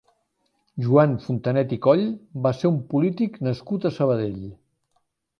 Joan 0.83 1.11
Fontanet 1.25 1.75
i 1.75 1.77
Coll 1.85 2.01
va 2.47 2.51
ser 2.59 2.67
un 2.71 2.79
polític 2.93 3.37
nascut 3.49 3.85
a 3.85 3.93
Sabadell. 3.99 4.41